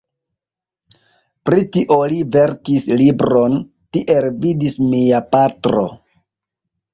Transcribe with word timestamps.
Pri 1.49 1.65
tio 1.75 1.97
li 2.13 2.17
verkis 2.35 2.87
libron 3.03 3.59
"Tiel 3.99 4.27
vidis 4.47 4.79
mia 4.87 5.21
patro". 5.37 5.87